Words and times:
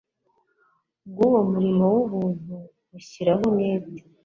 bw 1.09 1.17
uwo 1.27 1.39
murimo 1.51 1.83
w 1.93 1.95
ubuntu 2.05 2.55
dushyiraho 2.91 3.41
umwete 3.49 4.01